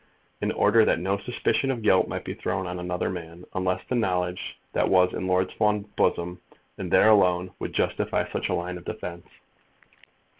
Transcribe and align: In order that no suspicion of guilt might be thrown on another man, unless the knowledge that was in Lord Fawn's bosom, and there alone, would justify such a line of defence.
In 0.41 0.51
order 0.53 0.83
that 0.83 0.97
no 0.97 1.19
suspicion 1.19 1.69
of 1.69 1.83
guilt 1.83 2.07
might 2.07 2.23
be 2.25 2.33
thrown 2.33 2.65
on 2.65 2.79
another 2.79 3.07
man, 3.07 3.45
unless 3.53 3.83
the 3.87 3.93
knowledge 3.93 4.57
that 4.73 4.89
was 4.89 5.13
in 5.13 5.27
Lord 5.27 5.51
Fawn's 5.51 5.85
bosom, 5.95 6.41
and 6.79 6.89
there 6.89 7.11
alone, 7.11 7.51
would 7.59 7.73
justify 7.73 8.27
such 8.27 8.49
a 8.49 8.55
line 8.55 8.79
of 8.79 8.85
defence. 8.85 9.27